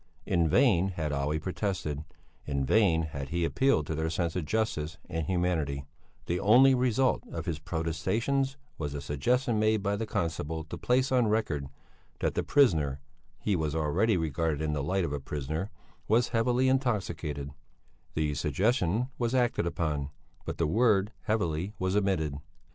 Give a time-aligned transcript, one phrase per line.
[0.25, 2.03] In vain had Olle protested,
[2.47, 5.85] in vain had he appealed to their sense of justice and humanity;
[6.25, 11.11] the only result of his protestations was a suggestion made by the constable to place
[11.11, 11.67] on record
[12.19, 12.99] that the prisoner
[13.37, 15.69] he was already regarded in the light of a prisoner
[16.07, 17.51] was heavily intoxicated;
[18.15, 20.09] the suggestion was acted upon,
[20.45, 22.39] but the word heavily was omitted.